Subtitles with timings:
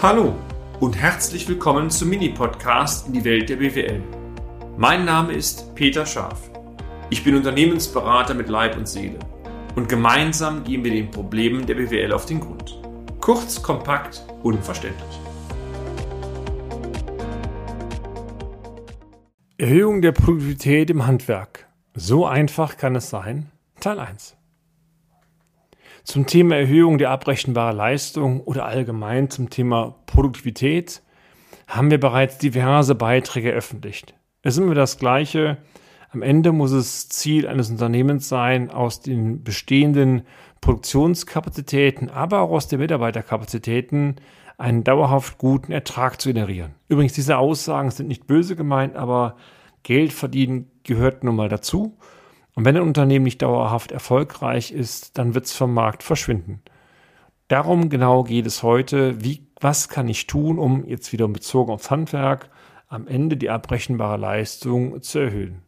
[0.00, 0.36] Hallo
[0.78, 4.00] und herzlich willkommen zum Mini-Podcast in die Welt der BWL.
[4.76, 6.52] Mein Name ist Peter Scharf.
[7.10, 9.18] Ich bin Unternehmensberater mit Leib und Seele
[9.74, 12.80] und gemeinsam gehen wir den Problemen der BWL auf den Grund.
[13.20, 15.20] Kurz, kompakt, unverständlich.
[19.56, 21.66] Erhöhung der Produktivität im Handwerk.
[21.94, 23.50] So einfach kann es sein.
[23.80, 24.37] Teil 1.
[26.08, 31.02] Zum Thema Erhöhung der abrechenbaren Leistung oder allgemein zum Thema Produktivität
[31.66, 34.14] haben wir bereits diverse Beiträge veröffentlicht.
[34.40, 35.58] Es ist immer das Gleiche.
[36.08, 40.22] Am Ende muss es Ziel eines Unternehmens sein, aus den bestehenden
[40.62, 44.16] Produktionskapazitäten, aber auch aus den Mitarbeiterkapazitäten
[44.56, 46.74] einen dauerhaft guten Ertrag zu generieren.
[46.88, 49.36] Übrigens, diese Aussagen sind nicht böse gemeint, aber
[49.82, 51.98] Geld verdienen gehört nun mal dazu.
[52.58, 56.60] Und wenn ein Unternehmen nicht dauerhaft erfolgreich ist, dann wird es vom Markt verschwinden.
[57.46, 59.22] Darum genau geht es heute.
[59.22, 62.50] Wie, was kann ich tun, um jetzt wieder bezogen aufs Handwerk
[62.88, 65.62] am Ende die abrechenbare Leistung zu erhöhen?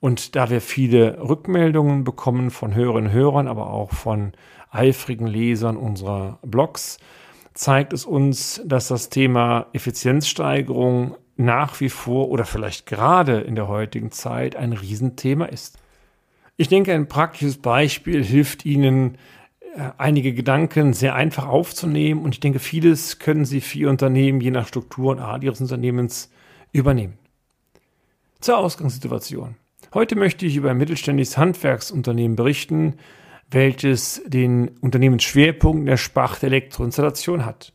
[0.00, 4.32] Und da wir viele Rückmeldungen bekommen von Hörerinnen und Hörern, aber auch von
[4.70, 6.96] eifrigen Lesern unserer Blogs,
[7.52, 13.68] zeigt es uns, dass das Thema Effizienzsteigerung nach wie vor oder vielleicht gerade in der
[13.68, 15.83] heutigen Zeit ein Riesenthema ist.
[16.56, 19.18] Ich denke, ein praktisches Beispiel hilft Ihnen,
[19.76, 24.40] äh, einige Gedanken sehr einfach aufzunehmen und ich denke, vieles können Sie für Ihr Unternehmen
[24.40, 26.30] je nach Struktur und Art Ihres Unternehmens
[26.72, 27.18] übernehmen.
[28.40, 29.56] Zur Ausgangssituation.
[29.92, 32.94] Heute möchte ich über ein mittelständisches Handwerksunternehmen berichten,
[33.50, 37.73] welches den Unternehmensschwerpunkt der Sparte Elektroinstallation hat.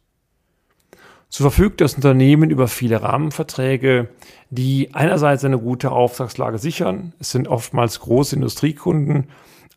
[1.32, 4.10] So verfügt das Unternehmen über viele Rahmenverträge,
[4.50, 7.14] die einerseits eine gute Auftragslage sichern.
[7.20, 9.28] Es sind oftmals große Industriekunden.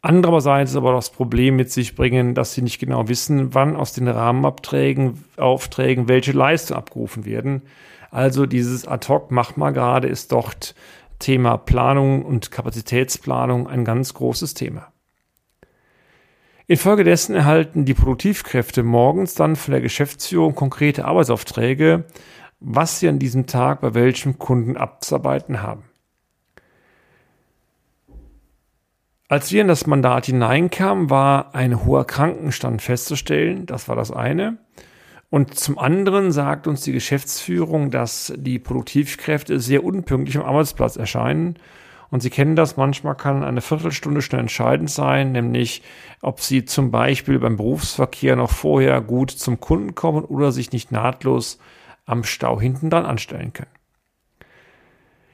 [0.01, 4.09] Andererseits aber das Problem mit sich bringen, dass sie nicht genau wissen, wann aus den
[4.09, 7.63] Rahmenabträgen, Aufträgen welche Leistung abgerufen werden.
[8.11, 10.75] Also dieses ad hoc mach mal gerade ist dort
[11.19, 14.93] Thema Planung und Kapazitätsplanung ein ganz großes Thema.
[16.67, 22.05] Infolgedessen erhalten die Produktivkräfte morgens dann von der Geschäftsführung konkrete Arbeitsaufträge,
[22.61, 25.85] was sie an diesem Tag bei welchem Kunden abzuarbeiten haben.
[29.29, 33.65] Als wir in das Mandat hineinkamen, war ein hoher Krankenstand festzustellen.
[33.65, 34.59] Das war das eine.
[35.31, 41.57] Und zum anderen sagt uns die Geschäftsführung, dass die Produktivkräfte sehr unpünktlich am Arbeitsplatz erscheinen
[42.13, 45.83] und Sie kennen das, manchmal kann eine Viertelstunde schnell entscheidend sein, nämlich
[46.21, 50.93] ob Sie zum Beispiel beim Berufsverkehr noch vorher gut zum Kunden kommen oder sich nicht
[50.93, 51.59] nahtlos
[52.05, 53.71] am Stau hinten dran anstellen können.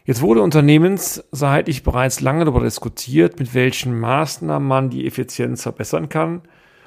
[0.05, 6.43] Jetzt wurde unternehmensseitig bereits lange darüber diskutiert, mit welchen Maßnahmen man die Effizienz verbessern kann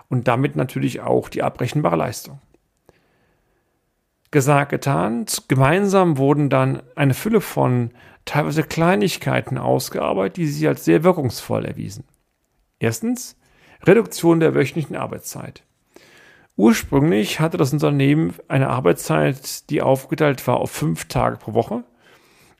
[0.07, 2.39] und damit natürlich auch die abrechenbare Leistung.
[4.31, 5.25] Gesagt, getan.
[5.49, 7.91] Gemeinsam wurden dann eine Fülle von
[8.23, 12.05] teilweise Kleinigkeiten ausgearbeitet, die sich als sehr wirkungsvoll erwiesen.
[12.79, 13.37] Erstens
[13.83, 15.63] Reduktion der wöchentlichen Arbeitszeit.
[16.55, 21.83] Ursprünglich hatte das Unternehmen eine Arbeitszeit, die aufgeteilt war auf fünf Tage pro Woche.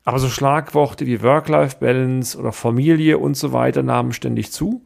[0.04, 4.84] Aber so Schlagworte wie Work-Life-Balance oder Familie und so weiter nahmen ständig zu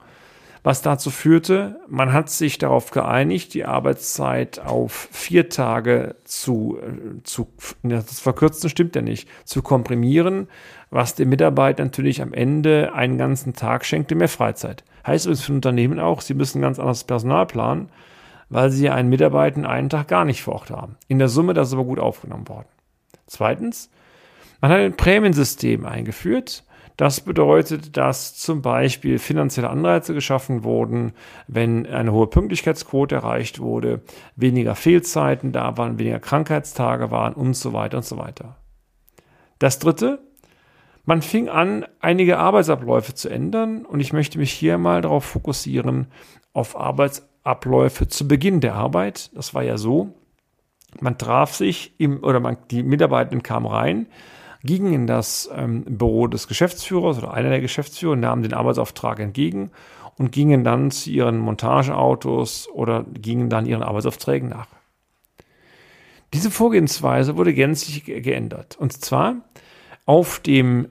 [0.65, 7.21] was dazu führte, man hat sich darauf geeinigt, die Arbeitszeit auf vier Tage zu, äh,
[7.21, 7.47] zu
[7.83, 10.47] das verkürzen stimmt ja nicht, zu komprimieren,
[10.89, 14.83] was dem Mitarbeiter natürlich am Ende einen ganzen Tag schenkte mehr Freizeit.
[15.05, 17.89] Heißt übrigens für ein Unternehmen auch, sie müssen ganz anderes Personal planen,
[18.49, 20.97] weil sie einen Mitarbeiter einen Tag gar nicht vor Ort haben.
[21.07, 22.67] In der Summe das ist aber gut aufgenommen worden.
[23.27, 23.91] Zweitens,
[24.61, 26.63] man hat ein Prämiensystem eingeführt,
[26.97, 31.13] das bedeutet, dass zum Beispiel finanzielle Anreize geschaffen wurden,
[31.47, 34.01] wenn eine hohe Pünktlichkeitsquote erreicht wurde,
[34.35, 38.55] weniger Fehlzeiten da waren, weniger Krankheitstage waren und so weiter und so weiter.
[39.59, 40.19] Das dritte,
[41.03, 46.07] man fing an, einige Arbeitsabläufe zu ändern und ich möchte mich hier mal darauf fokussieren,
[46.53, 49.35] auf Arbeitsabläufe zu Beginn der Arbeit.
[49.35, 50.15] Das war ja so,
[51.01, 54.07] man traf sich im, oder man, die Mitarbeitenden kamen rein,
[54.65, 59.71] gingen in das ähm, Büro des Geschäftsführers oder einer der Geschäftsführer, nahmen den Arbeitsauftrag entgegen
[60.17, 64.67] und gingen dann zu ihren Montageautos oder gingen dann ihren Arbeitsaufträgen nach.
[66.33, 68.75] Diese Vorgehensweise wurde gänzlich geändert.
[68.77, 69.35] Und zwar
[70.05, 70.89] auf dem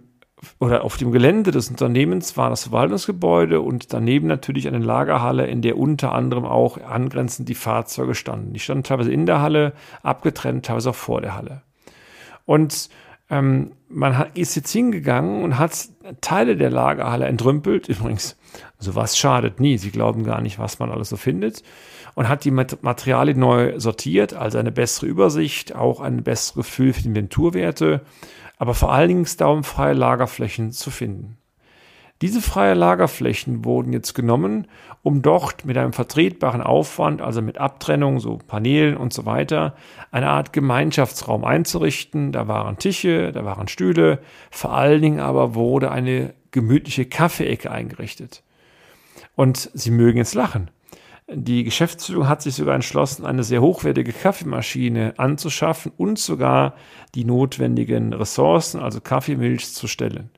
[0.58, 5.62] oder auf dem Gelände des Unternehmens war das Verwaltungsgebäude und daneben natürlich eine Lagerhalle, in
[5.62, 8.52] der unter anderem auch angrenzend die Fahrzeuge standen.
[8.52, 9.72] Die standen teilweise in der Halle,
[10.02, 11.62] abgetrennt, teilweise auch vor der Halle.
[12.44, 12.90] Und
[13.30, 15.88] Ähm, man ist jetzt hingegangen und hat
[16.20, 17.88] Teile der Lagerhalle entrümpelt.
[17.88, 18.36] Übrigens,
[18.78, 19.78] sowas schadet nie.
[19.78, 21.62] Sie glauben gar nicht, was man alles so findet.
[22.14, 27.02] Und hat die Materialien neu sortiert, also eine bessere Übersicht, auch ein besseres Gefühl für
[27.02, 28.02] die Inventurwerte.
[28.56, 31.38] Aber vor allen Dingen darum, freie Lagerflächen zu finden.
[32.22, 34.68] Diese freien Lagerflächen wurden jetzt genommen,
[35.02, 39.74] um dort mit einem vertretbaren Aufwand, also mit Abtrennung, so Paneelen und so weiter,
[40.10, 42.32] eine Art Gemeinschaftsraum einzurichten.
[42.32, 44.20] Da waren Tische, da waren Stühle,
[44.50, 48.42] vor allen Dingen aber wurde eine gemütliche Kaffeeecke eingerichtet.
[49.34, 50.70] Und Sie mögen jetzt lachen.
[51.28, 56.74] Die Geschäftsführung hat sich sogar entschlossen, eine sehr hochwertige Kaffeemaschine anzuschaffen und sogar
[57.14, 60.30] die notwendigen Ressourcen, also Kaffeemilch, zu stellen.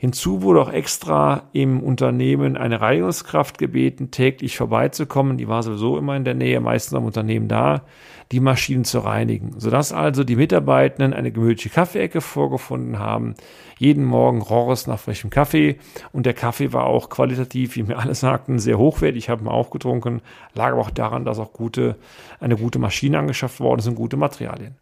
[0.00, 5.38] Hinzu wurde auch extra im Unternehmen eine Reinigungskraft gebeten, täglich vorbeizukommen.
[5.38, 7.82] Die war sowieso immer in der Nähe, meistens am Unternehmen da,
[8.30, 9.58] die Maschinen zu reinigen.
[9.58, 13.34] Sodass also die Mitarbeitenden eine gemütliche Kaffeeecke vorgefunden haben.
[13.78, 15.78] Jeden Morgen roch es nach frischem Kaffee
[16.12, 19.24] und der Kaffee war auch qualitativ, wie mir alle sagten, sehr hochwertig.
[19.24, 20.22] Ich habe ihn auch getrunken.
[20.54, 21.96] Lag aber auch daran, dass auch gute,
[22.38, 24.76] eine gute Maschine angeschafft worden ist und gute Materialien.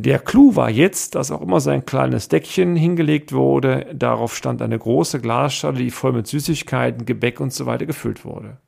[0.00, 3.84] Der Clou war jetzt, dass auch immer sein kleines Deckchen hingelegt wurde.
[3.92, 8.58] Darauf stand eine große Glasschale, die voll mit Süßigkeiten, Gebäck und so weiter gefüllt wurde.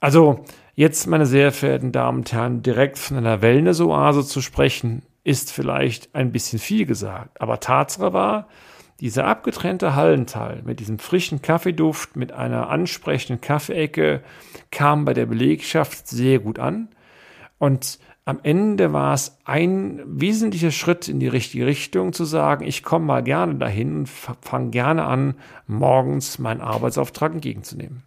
[0.00, 0.44] Also,
[0.74, 6.12] jetzt, meine sehr verehrten Damen und Herren, direkt von einer Wellness-Oase zu sprechen, ist vielleicht
[6.16, 7.40] ein bisschen viel gesagt.
[7.40, 8.48] Aber Tatsache war,
[8.98, 14.24] dieser abgetrennte Hallenteil mit diesem frischen Kaffeeduft, mit einer ansprechenden Kaffeeecke,
[14.72, 16.88] kam bei der Belegschaft sehr gut an.
[17.58, 22.82] Und am Ende war es ein wesentlicher Schritt in die richtige Richtung zu sagen, ich
[22.82, 25.34] komme mal gerne dahin und fange gerne an,
[25.66, 28.02] morgens meinen Arbeitsauftrag entgegenzunehmen.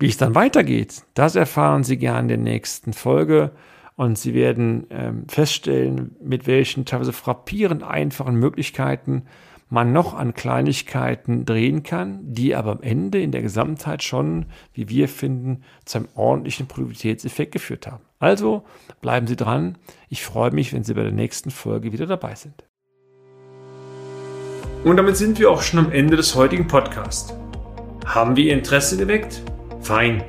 [0.00, 3.52] Wie es dann weitergeht, das erfahren Sie gerne in der nächsten Folge
[3.94, 9.26] und Sie werden ähm, feststellen, mit welchen teilweise frappierend einfachen Möglichkeiten
[9.70, 14.88] man noch an Kleinigkeiten drehen kann, die aber am Ende in der Gesamtheit schon, wie
[14.88, 18.02] wir finden, zu einem ordentlichen Produktivitätseffekt geführt haben.
[18.18, 18.64] Also
[19.00, 19.78] bleiben Sie dran.
[20.08, 22.64] Ich freue mich, wenn Sie bei der nächsten Folge wieder dabei sind.
[24.84, 27.32] Und damit sind wir auch schon am Ende des heutigen Podcasts.
[28.04, 29.40] Haben wir Ihr Interesse geweckt?
[29.80, 30.24] Fein.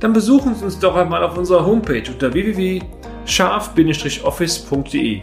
[0.00, 5.22] Dann besuchen Sie uns doch einmal auf unserer Homepage unter www.scharf-office.de